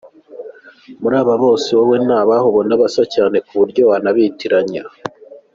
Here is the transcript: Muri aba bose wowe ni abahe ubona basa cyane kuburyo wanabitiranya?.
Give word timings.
Muri 1.01 1.15
aba 1.21 1.35
bose 1.43 1.67
wowe 1.77 1.95
ni 2.05 2.13
abahe 2.19 2.45
ubona 2.51 2.73
basa 2.81 3.03
cyane 3.13 3.37
kuburyo 3.47 3.81
wanabitiranya?. 3.89 4.81